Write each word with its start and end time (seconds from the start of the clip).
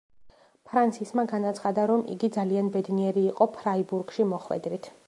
ფრანსისმა 0.69 1.25
განაცხადა, 1.33 1.85
რომ 1.93 2.03
იგი 2.15 2.31
ძალიან 2.39 2.73
ბედნიერი 2.79 3.27
იყო 3.35 3.51
„ფრაიბურგში“ 3.61 4.33
მოხვედრით. 4.35 4.93